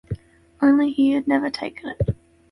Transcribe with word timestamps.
Only 0.63 0.89
he 0.93 1.11
had 1.11 1.27
never 1.27 1.51
taken 1.51 1.89
it. 1.89 2.15